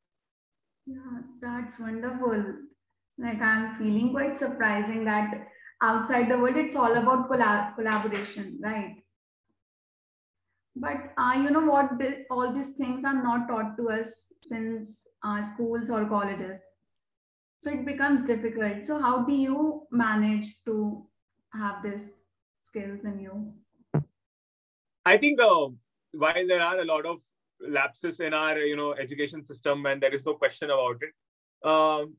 [0.86, 2.44] Yeah, that's wonderful.
[3.18, 5.48] Like I'm feeling quite surprising that
[5.82, 9.01] outside the world it's all about collab- collaboration, right?
[10.74, 11.90] But uh, you know what?
[12.30, 16.62] All these things are not taught to us since uh, schools or colleges.
[17.60, 18.84] So it becomes difficult.
[18.84, 21.06] So how do you manage to
[21.52, 22.20] have this
[22.64, 23.52] skills in you?
[25.04, 25.68] I think uh,
[26.12, 27.20] while there are a lot of
[27.60, 32.14] lapses in our you know education system, and there is no question about it, um,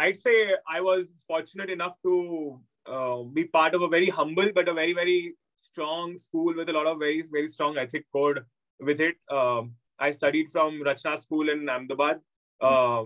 [0.00, 4.68] I'd say I was fortunate enough to uh, be part of a very humble but
[4.68, 8.40] a very very strong school with a lot of very very strong ethic code
[8.80, 9.16] with it.
[9.30, 12.20] Um, I studied from Rachna School in Ahmedabad.
[12.60, 13.04] Uh,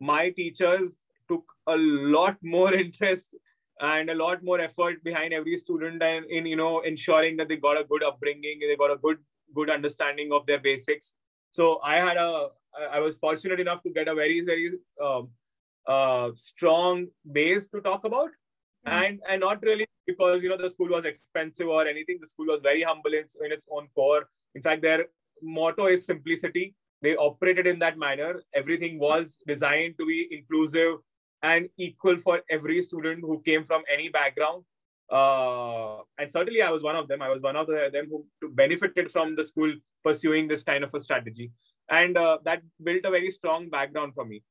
[0.00, 0.90] my teachers
[1.28, 3.36] took a lot more interest
[3.80, 7.56] and a lot more effort behind every student and in you know ensuring that they
[7.56, 9.18] got a good upbringing they got a good
[9.54, 11.14] good understanding of their basics
[11.52, 12.48] so i had a
[12.90, 15.28] i was fortunate enough to get a very very um,
[15.88, 18.30] uh, strong base to talk about.
[18.90, 22.46] And and not really because you know the school was expensive or anything the school
[22.46, 25.06] was very humble in, in its own core in fact their
[25.42, 30.96] motto is simplicity they operated in that manner everything was designed to be inclusive
[31.42, 34.64] and equal for every student who came from any background.
[35.10, 37.22] Uh, and certainly, I was one of them.
[37.22, 39.72] I was one of the, them who benefited from the school
[40.04, 41.50] pursuing this kind of a strategy.
[41.90, 44.42] And uh, that built a very strong background for me.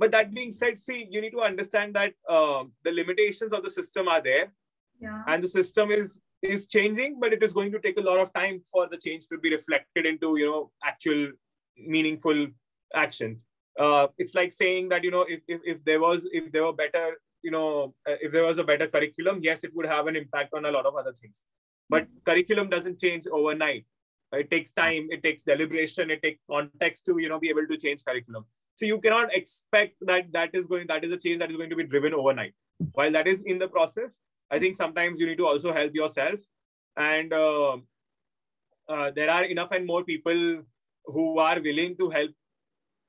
[0.00, 3.70] But that being said, see, you need to understand that uh, the limitations of the
[3.70, 4.52] system are there.
[5.00, 5.22] Yeah.
[5.26, 8.32] And the system is is changing, but it is going to take a lot of
[8.32, 11.32] time for the change to be reflected into, you know, actual
[11.76, 12.46] meaningful
[12.94, 13.44] actions
[13.78, 16.72] uh, it's like saying that you know if, if, if there was if there were
[16.72, 20.16] better you know uh, if there was a better curriculum yes it would have an
[20.16, 21.42] impact on a lot of other things
[21.88, 23.84] but curriculum doesn't change overnight
[24.32, 27.76] it takes time it takes deliberation it takes context to you know be able to
[27.76, 28.44] change curriculum
[28.80, 31.70] so you cannot expect that that is going that is a change that is going
[31.72, 32.54] to be driven overnight
[32.92, 34.16] while that is in the process
[34.50, 36.40] i think sometimes you need to also help yourself
[36.96, 37.76] and uh,
[38.88, 40.62] uh, there are enough and more people
[41.04, 42.30] who are willing to help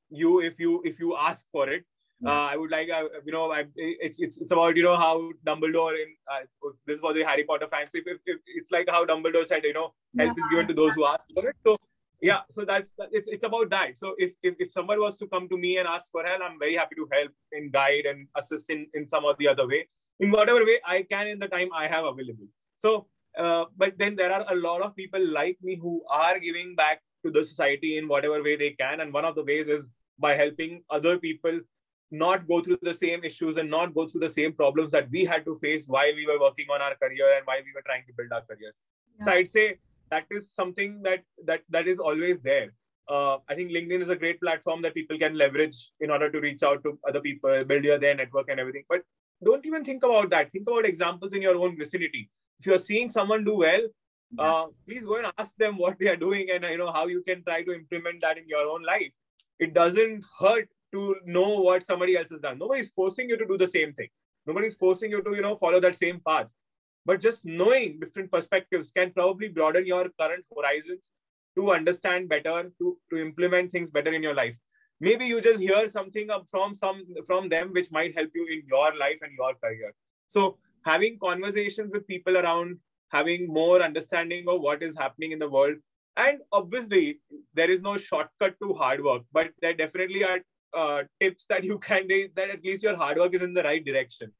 [0.09, 1.85] you if you if you ask for it.
[2.23, 5.31] Uh, I would like, uh, you know, I, it's it's it's about you know how
[5.43, 6.41] Dumbledore in uh,
[6.85, 7.87] this was a Harry Potter fan.
[7.87, 10.43] So if, if, it's like how Dumbledore said, you know, help yeah.
[10.43, 11.55] is given to those who ask for it.
[11.65, 11.77] So
[12.21, 13.97] yeah, so that's it's it's about that.
[13.97, 16.59] So if, if if someone was to come to me and ask for help, I'm
[16.59, 19.87] very happy to help and guide and assist in in some or the other way,
[20.19, 22.47] in whatever way I can in the time I have available.
[22.77, 23.07] So,
[23.37, 27.01] uh, but then there are a lot of people like me who are giving back
[27.25, 30.35] to the society in whatever way they can, and one of the ways is by
[30.35, 31.59] helping other people
[32.11, 35.23] not go through the same issues and not go through the same problems that we
[35.23, 38.03] had to face while we were working on our career and while we were trying
[38.05, 38.73] to build our career.
[39.17, 39.25] Yeah.
[39.25, 39.77] So I'd say
[40.11, 42.73] that is something that that that is always there.
[43.09, 46.39] Uh, I think LinkedIn is a great platform that people can leverage in order to
[46.39, 48.83] reach out to other people, build your their network and everything.
[48.87, 49.01] But
[49.43, 50.51] don't even think about that.
[50.51, 52.29] Think about examples in your own vicinity.
[52.59, 53.81] If you're seeing someone do well,
[54.39, 57.21] uh, please go and ask them what they are doing and you know how you
[57.27, 59.11] can try to implement that in your own life
[59.59, 63.57] it doesn't hurt to know what somebody else has done nobody's forcing you to do
[63.57, 64.07] the same thing
[64.45, 66.47] nobody's forcing you to you know follow that same path
[67.05, 71.11] but just knowing different perspectives can probably broaden your current horizons
[71.55, 74.57] to understand better to, to implement things better in your life
[74.99, 78.95] maybe you just hear something from some from them which might help you in your
[78.97, 79.93] life and your career
[80.27, 82.77] so having conversations with people around
[83.11, 85.75] having more understanding of what is happening in the world.
[86.17, 87.19] And obviously,
[87.53, 90.39] there is no shortcut to hard work, but there definitely are
[90.73, 93.63] uh, tips that you can do that at least your hard work is in the
[93.63, 94.31] right direction.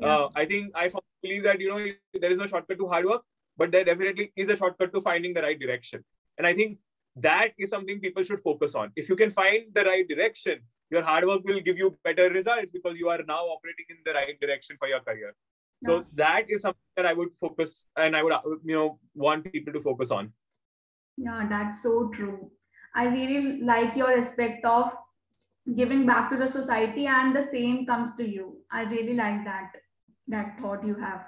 [0.00, 0.16] Yeah.
[0.16, 0.90] Uh, I think I
[1.22, 1.84] believe that you know
[2.20, 3.22] there is no shortcut to hard work,
[3.56, 6.04] but there definitely is a shortcut to finding the right direction.
[6.38, 6.78] And I think
[7.16, 8.92] that is something people should focus on.
[8.96, 10.60] If you can find the right direction,
[10.90, 14.12] your hard work will give you better results because you are now operating in the
[14.12, 15.34] right direction for your career
[15.82, 16.02] so yeah.
[16.14, 18.32] that is something that i would focus and i would
[18.64, 20.32] you know want people to focus on
[21.16, 22.50] yeah that's so true
[22.94, 24.92] i really like your aspect of
[25.76, 29.72] giving back to the society and the same comes to you i really like that
[30.30, 31.26] that thought you have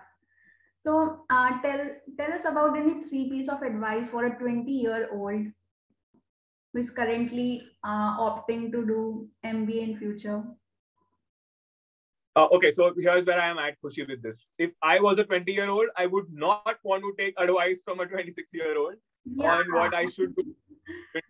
[0.79, 1.85] so uh, tell
[2.19, 5.47] tell us about any three piece of advice for a 20 year old
[6.73, 10.43] who is currently uh, opting to do mba in future
[12.35, 14.47] uh, okay, so here's where I am at Khushi with this.
[14.59, 18.01] If I was a 20 year old, I would not want to take advice from
[18.01, 19.57] a 26 year old yeah.
[19.57, 20.55] on what I should do,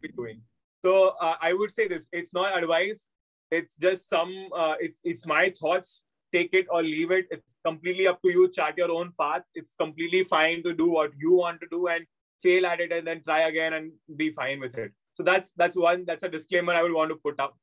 [0.00, 0.40] be doing.
[0.84, 3.08] So uh, I would say this: it's not advice.
[3.50, 4.48] It's just some.
[4.54, 6.02] Uh, it's it's my thoughts.
[6.32, 7.26] Take it or leave it.
[7.30, 8.50] It's completely up to you.
[8.50, 9.42] Chart your own path.
[9.54, 12.06] It's completely fine to do what you want to do and
[12.42, 14.92] fail at it and then try again and be fine with it.
[15.14, 16.04] So that's that's one.
[16.06, 17.56] That's a disclaimer I would want to put up.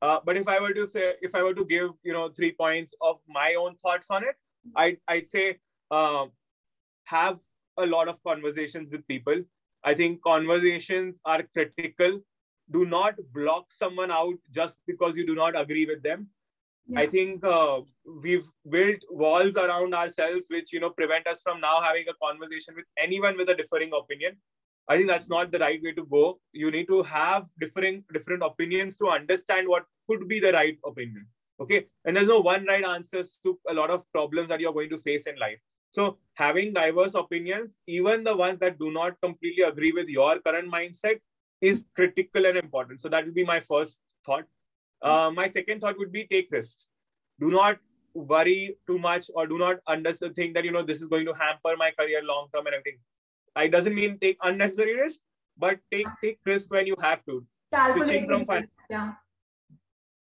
[0.00, 2.52] Uh, but if I were to say, if I were to give, you know, three
[2.52, 4.34] points of my own thoughts on it,
[4.74, 5.58] I'd, I'd say
[5.90, 6.26] uh,
[7.04, 7.38] have
[7.76, 9.42] a lot of conversations with people.
[9.84, 12.20] I think conversations are critical.
[12.70, 16.28] Do not block someone out just because you do not agree with them.
[16.86, 17.00] Yeah.
[17.00, 17.80] I think uh,
[18.22, 22.74] we've built walls around ourselves which you know prevent us from now having a conversation
[22.74, 24.36] with anyone with a differing opinion.
[24.88, 26.40] I think that's not the right way to go.
[26.52, 31.26] You need to have different different opinions to understand what could be the right opinion.
[31.60, 34.90] Okay, and there's no one right answers to a lot of problems that you're going
[34.90, 35.60] to face in life.
[35.90, 40.72] So having diverse opinions, even the ones that do not completely agree with your current
[40.72, 41.20] mindset,
[41.60, 43.00] is critical and important.
[43.00, 44.44] So that would be my first thought.
[45.02, 46.88] Uh, my second thought would be take risks.
[47.40, 47.78] Do not
[48.14, 51.32] worry too much or do not understand think that you know this is going to
[51.32, 52.98] hamper my career long term and everything
[53.54, 55.20] I doesn't mean take unnecessary risk,
[55.58, 57.44] but take take risk when you have to.
[57.72, 59.12] Calculated switching from risk, yeah.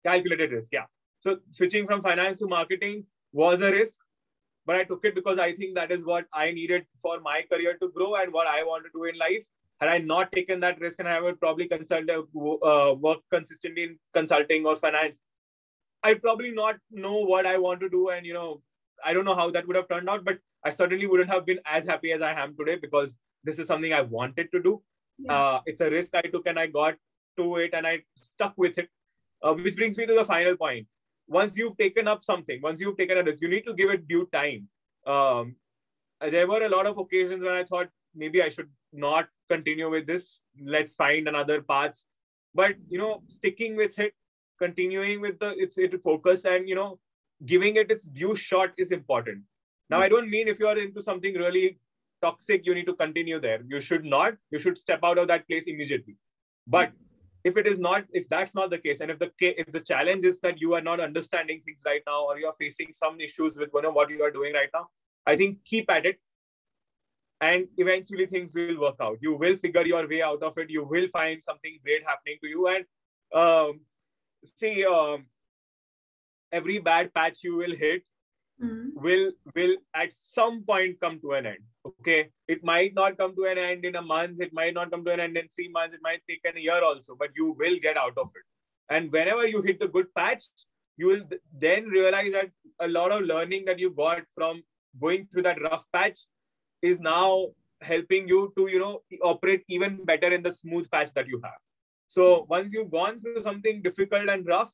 [0.06, 0.86] Calculated risk, yeah.
[1.22, 3.96] So switching from finance to marketing was a risk,
[4.66, 7.78] but I took it because I think that is what I needed for my career
[7.82, 9.46] to grow and what I want to do in life.
[9.82, 14.00] Had I not taken that risk, and I would probably consult uh, work consistently in
[14.14, 15.20] consulting or finance,
[16.04, 18.62] I'd probably not know what I want to do, and you know,
[19.04, 20.24] I don't know how that would have turned out.
[20.24, 23.68] But I certainly wouldn't have been as happy as I am today because this is
[23.68, 24.82] something I wanted to do.
[25.18, 25.34] Yeah.
[25.34, 26.96] Uh, it's a risk I took and I got
[27.38, 28.90] to it and I stuck with it.
[29.44, 30.86] Uh, which brings me to the final point.
[31.28, 34.08] Once you've taken up something, once you've taken a risk, you need to give it
[34.08, 34.68] due time.
[35.08, 35.56] Um,
[36.20, 40.08] there were a lot of occasions when I thought maybe I should not continue with
[40.08, 40.42] this.
[40.64, 42.04] Let's find another path.
[42.54, 44.14] But you know, sticking with it,
[44.60, 47.00] continuing with the its it focus and you know,
[47.46, 49.44] giving it its due shot is important.
[49.90, 51.78] Now, I don't mean if you are into something really
[52.22, 53.62] toxic, you need to continue there.
[53.68, 54.36] You should not.
[54.50, 56.16] You should step out of that place immediately.
[56.68, 56.92] But
[57.44, 60.26] if it is not, if that's not the case, and if the if the challenge
[60.26, 63.58] is that you are not understanding things right now, or you are facing some issues
[63.58, 64.88] with you know, what you are doing right now,
[65.26, 66.20] I think keep at it,
[67.42, 69.18] and eventually things will work out.
[69.22, 70.70] You will figure your way out of it.
[70.70, 72.86] You will find something great happening to you, and
[73.34, 73.82] um,
[74.60, 75.26] see, um,
[76.52, 78.04] every bad patch you will hit
[78.62, 78.90] mm.
[78.96, 83.46] will will at some point come to an end okay it might not come to
[83.46, 85.96] an end in a month it might not come to an end in three months
[85.96, 88.46] it might take a year also but you will get out of it
[88.96, 90.44] and whenever you hit the good patch
[90.98, 91.24] you will
[91.60, 92.50] then realize that
[92.82, 94.62] a lot of learning that you got from
[95.00, 96.20] going through that rough patch
[96.82, 97.48] is now
[97.82, 101.60] helping you to you know operate even better in the smooth patch that you have.
[102.10, 104.72] So once you've gone through something difficult and rough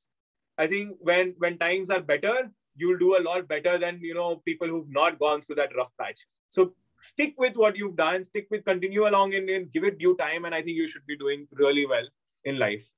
[0.57, 4.41] i think when when times are better you'll do a lot better than you know
[4.45, 6.25] people who've not gone through that rough patch.
[6.49, 10.15] So stick with what you've done stick with continue along and, and give it due
[10.17, 12.07] time and i think you should be doing really well
[12.43, 12.91] in life.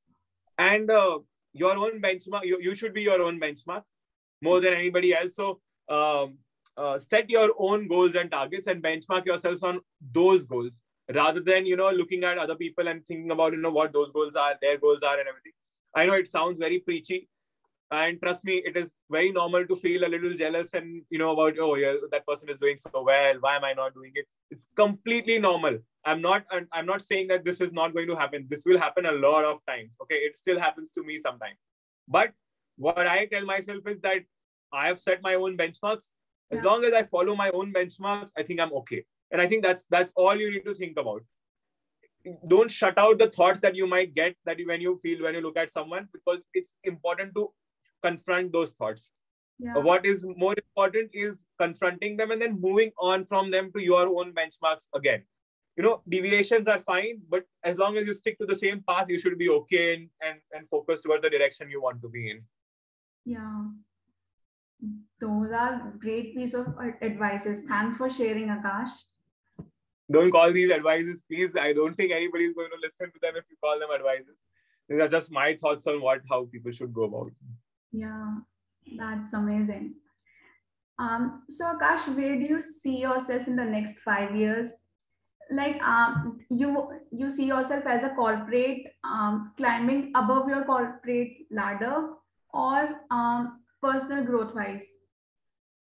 [0.58, 1.20] And uh,
[1.54, 3.84] your own benchmark you, you should be your own benchmark
[4.42, 5.36] more than anybody else.
[5.36, 6.38] So um,
[6.78, 9.80] uh, set your own goals and targets and benchmark yourselves on
[10.14, 10.72] those goals
[11.14, 14.12] rather than you know looking at other people and thinking about you know what those
[14.12, 15.54] goals are their goals are and everything.
[15.96, 17.28] I know it sounds very preachy
[17.92, 21.32] and trust me it is very normal to feel a little jealous and you know
[21.32, 23.36] about oh yeah that person is doing so well.
[23.40, 24.26] Why am i not doing it?
[24.52, 25.80] It's completely normal.
[26.06, 28.46] I'm not i'm not saying that this is not going to happen.
[28.50, 30.16] This will happen a lot of times okay?
[30.16, 31.58] It still happens to me sometimes.
[32.08, 32.32] But
[32.78, 34.22] what i tell myself is that
[34.72, 36.06] i have set my own benchmarks
[36.52, 36.70] as yeah.
[36.70, 39.04] long as i follow my own benchmarks i think i'm okay.
[39.32, 41.22] And i think that's that's all you need to think about.
[42.48, 45.36] Don't shut out the thoughts that you might get that you, when you feel when
[45.36, 47.50] you look at someone because it's important to
[48.04, 49.12] confront those thoughts.
[49.62, 49.78] Yeah.
[49.86, 54.08] what is more important is confronting them and then moving on from them to your
[54.08, 55.24] own benchmarks again.
[55.76, 59.10] You know deviations are fine but as long as you stick to the same path
[59.10, 62.32] you should be okay and and, and focus toward the direction you want to be
[62.32, 62.42] in.
[63.26, 63.68] Yeah
[65.22, 66.68] those are great piece of
[67.02, 68.92] advices thanks for sharing Aakash
[70.12, 71.56] don't call these advices, please.
[71.56, 74.38] I don't think anybody is going to listen to them if you call them advices.
[74.88, 77.32] These are just my thoughts on what how people should go about.
[77.92, 78.38] Yeah,
[78.98, 79.94] that's amazing.
[80.98, 84.74] Um, so Aakash, where do you see yourself in the next five years?
[85.52, 92.10] Like um, you you see yourself as a corporate um, climbing above your corporate ladder
[92.52, 94.88] or um, personal growth wise?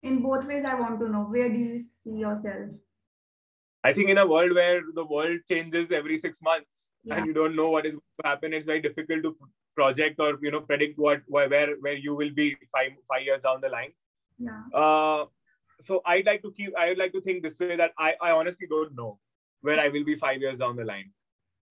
[0.02, 2.70] In both ways, I want to know where do you see yourself?
[3.82, 7.16] I think in a world where the world changes every six months yeah.
[7.16, 9.36] and you don't know what is going to happen, it's very difficult to
[9.76, 11.48] project or you know predict what where
[11.80, 13.92] where you will be five five years down the line.
[14.38, 14.62] Yeah.
[14.74, 15.26] Uh,
[15.80, 16.72] so I'd like to keep.
[16.76, 19.18] I would like to think this way that I I honestly don't know
[19.60, 21.12] where I will be five years down the line.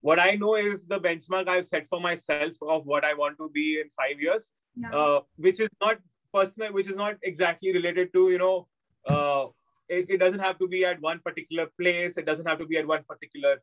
[0.06, 3.48] What I know is the benchmark I've set for myself of what I want to
[3.52, 4.90] be in five years, yeah.
[4.94, 5.96] uh, which is not
[6.32, 8.68] personal, which is not exactly related to you know
[9.08, 9.46] uh,
[9.88, 12.18] it, it doesn't have to be at one particular place.
[12.18, 13.56] It doesn't have to be at one particular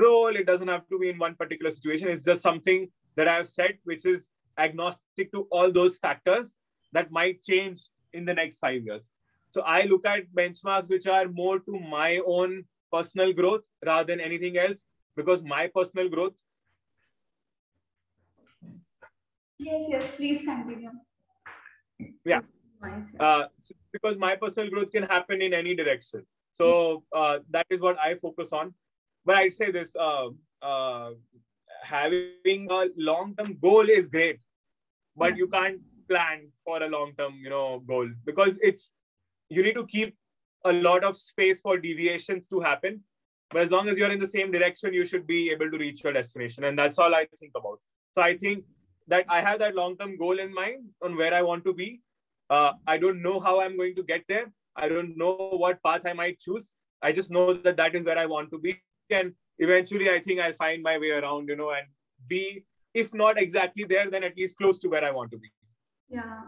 [0.00, 0.36] role.
[0.36, 2.08] It doesn't have to be in one particular situation.
[2.08, 4.28] It's just something that i've set, which is
[4.58, 6.52] agnostic to all those factors
[6.92, 9.08] that might change in the next five years.
[9.48, 14.20] So i look at benchmarks which are more to my own personal growth rather than
[14.28, 14.84] anything else
[15.16, 16.34] because my personal growth.
[19.58, 20.90] Yes yes please continue.
[22.24, 22.40] Yeah.
[23.18, 23.44] Uh,
[23.92, 26.26] because my personal growth can happen in any direction.
[26.52, 28.74] So uh, that is what I focus on.
[29.24, 30.28] But I'd say this: uh,
[30.62, 31.10] uh,
[31.82, 34.40] having a long-term goal is great,
[35.16, 38.08] but you can't plan for a long-term, you know, goal.
[38.24, 38.92] Because it's
[39.48, 40.16] you need to keep
[40.64, 43.02] a lot of space for deviations to happen.
[43.50, 46.02] But as long as you're in the same direction, you should be able to reach
[46.04, 47.78] your destination, and that's all I think about.
[48.14, 48.64] So I think
[49.08, 52.00] that I have that long-term goal in mind on where I want to be,
[52.50, 54.46] uh, I don't know how I'm going to get there.
[54.74, 56.72] I don't know what path I might choose.
[57.02, 58.80] I just know that that is where I want to be.
[59.10, 61.86] And eventually, I think I'll find my way around, you know, and
[62.26, 65.50] be, if not exactly there, then at least close to where I want to be.
[66.08, 66.40] Yeah.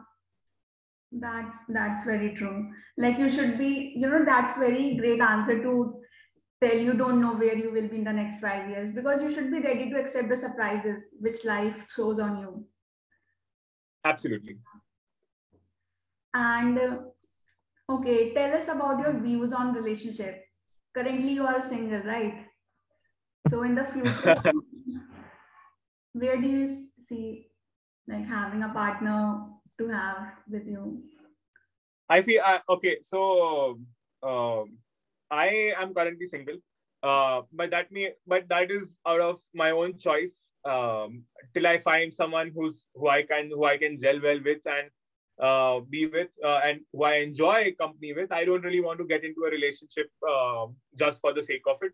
[1.10, 2.70] That's that's very true.
[2.98, 6.02] Like you should be, you know, that's very great answer to
[6.60, 9.32] tell you don't know where you will be in the next five years because you
[9.32, 12.64] should be ready to accept the surprises which life throws on you.
[14.04, 14.58] Absolutely.
[16.34, 16.96] And uh,
[17.90, 20.44] okay, tell us about your views on relationship.
[20.94, 22.46] Currently, you are single, right?
[23.48, 24.42] So in the future,
[26.12, 26.66] where do you
[27.06, 27.46] see
[28.08, 29.46] like having a partner
[29.78, 31.02] to have with you?
[32.08, 32.98] I feel uh, okay.
[33.02, 33.78] So
[34.22, 34.78] um,
[35.30, 36.56] I am currently single,
[37.02, 40.34] uh, but that me, but that is out of my own choice.
[40.64, 41.24] Um,
[41.54, 44.90] till I find someone who's who I can who I can gel well with and
[45.40, 48.32] uh, be with uh, and who I enjoy company with.
[48.32, 50.66] I don't really want to get into a relationship uh,
[50.98, 51.92] just for the sake of it.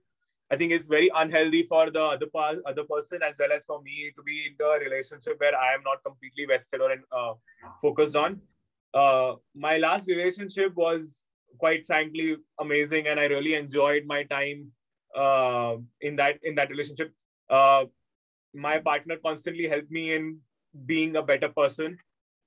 [0.50, 3.82] I think it's very unhealthy for the other part, other person as well as for
[3.82, 7.34] me to be in a relationship where I am not completely vested or uh,
[7.80, 8.40] focused on.
[8.92, 11.12] Uh, my last relationship was
[11.58, 14.72] quite frankly amazing, and I really enjoyed my time
[15.16, 17.12] uh, in that in that relationship.
[18.64, 20.26] my partner constantly helped me in
[20.86, 21.98] being a better person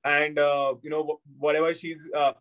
[0.05, 2.33] and uh, you know whatever she's uh,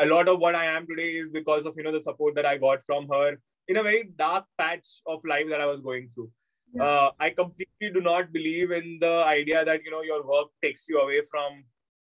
[0.00, 2.46] a lot of what i am today is because of you know the support that
[2.46, 3.36] i got from her
[3.68, 6.30] in a very dark patch of life that i was going through
[6.74, 6.82] yeah.
[6.84, 10.88] uh, i completely do not believe in the idea that you know your work takes
[10.88, 11.64] you away from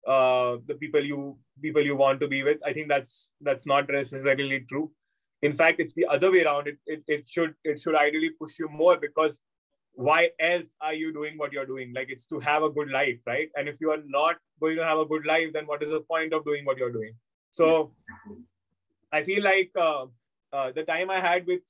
[0.06, 2.60] uh, the people you people you want to be with.
[2.66, 4.92] I think that's that's not necessarily true.
[5.42, 6.68] In fact it's the other way around.
[6.68, 9.40] It, it, it should it should ideally push you more because
[9.94, 11.94] why else are you doing what you're doing?
[11.94, 13.50] Like it's to have a good life right?
[13.56, 16.02] And if you are not going to have a good life then what is the
[16.02, 17.14] point of doing what you're doing?
[17.52, 17.94] So
[19.12, 20.06] I feel like uh,
[20.52, 21.62] uh, the time I had with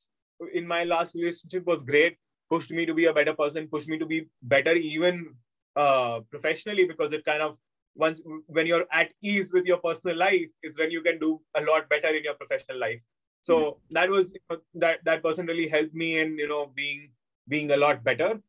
[0.54, 2.18] in my last relationship was great.
[2.50, 3.68] Pushed me to be a better person.
[3.68, 5.36] Pushed me to be better even
[5.76, 7.58] uh, professionally because it kind of
[7.96, 11.62] once when you're at ease with your personal life is when you can do a
[11.62, 13.00] lot better in your professional life.
[13.41, 13.93] So mm-hmm.
[13.93, 14.34] that was
[14.76, 17.10] that that person really helped me in you know being
[17.48, 18.39] being a lot better.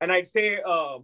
[0.00, 0.98] And i'd say uh,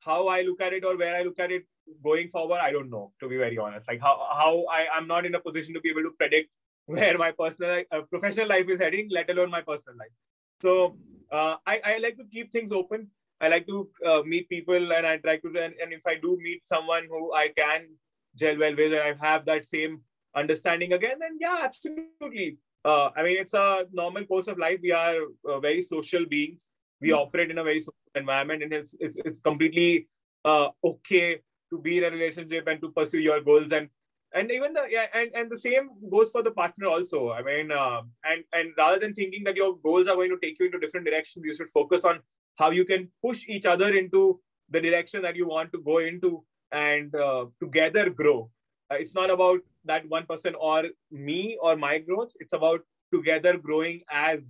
[0.00, 1.66] how i look at it or where i look at it
[2.04, 3.88] going forward i don't know to be very honest.
[3.88, 6.50] Like how how i i'm not in a position to be able to predict
[6.86, 10.14] where my personal uh, professional life is heading let alone my personal life.
[10.62, 10.96] So
[11.30, 13.10] uh, I, I like to keep things open
[13.40, 16.38] I like to uh, meet people and I try to, and, and if I do
[16.42, 17.86] meet someone who I can
[18.34, 20.02] gel well with and I have that same
[20.34, 22.58] understanding again, then yeah, absolutely.
[22.84, 24.78] Uh, I mean, it's a normal course of life.
[24.82, 25.16] We are
[25.48, 26.68] uh, very social beings.
[27.00, 27.18] We mm-hmm.
[27.18, 30.08] operate in a very social environment, and it's it's it's completely
[30.44, 33.88] uh, okay to be in a relationship and to pursue your goals and
[34.34, 37.70] and even the yeah and, and the same goes for the partner also i mean
[37.70, 40.78] uh, and and rather than thinking that your goals are going to take you into
[40.78, 42.20] different directions you should focus on
[42.58, 44.40] how you can push each other into
[44.70, 48.50] the direction that you want to go into and uh, together grow.
[48.90, 52.32] Uh, it's not about that one person or me or my growth.
[52.40, 52.80] It's about
[53.12, 54.40] together growing as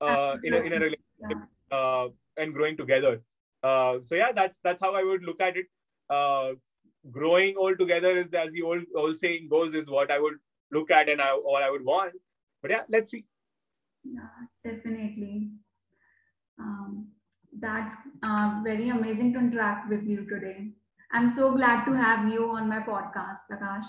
[0.00, 3.20] uh, in, a, in a relationship uh, and growing together.
[3.62, 5.66] Uh, so yeah, that's that's how I would look at it.
[6.08, 6.52] Uh,
[7.10, 10.38] growing all together is, as the old old saying goes, is what I would
[10.72, 12.14] look at and I, what I would want.
[12.62, 13.26] But yeah, let's see.
[14.04, 14.20] Yeah,
[14.64, 14.99] definitely.
[17.60, 20.70] That's uh, very amazing to interact with you today.
[21.12, 23.88] I'm so glad to have you on my podcast, Aakash.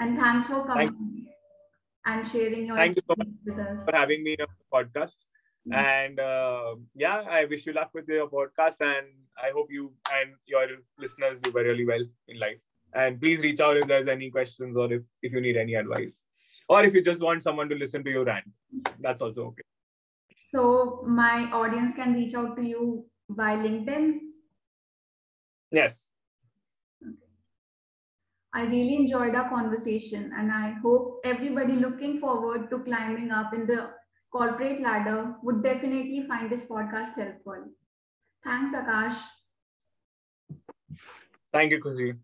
[0.00, 1.26] And thanks for coming
[2.06, 3.84] and sharing your Thank you so much with us.
[3.84, 5.24] for having me on the podcast.
[5.66, 5.80] Yeah.
[5.80, 9.06] And uh, yeah, I wish you luck with your podcast, and
[9.42, 10.66] I hope you and your
[10.98, 12.58] listeners do really well in life.
[12.94, 16.22] And please reach out if there's any questions or if, if you need any advice,
[16.68, 18.46] or if you just want someone to listen to your rant.
[19.00, 19.67] That's also okay.
[20.52, 24.18] So my audience can reach out to you by LinkedIn?
[25.70, 26.08] Yes.
[27.02, 27.28] Okay.
[28.52, 33.66] I really enjoyed our conversation and I hope everybody looking forward to climbing up in
[33.66, 33.94] the
[34.30, 37.70] corporate ladder would definitely find this podcast helpful.
[38.44, 39.18] Thanks, Aakash.
[41.52, 42.18] Thank you, Khushi.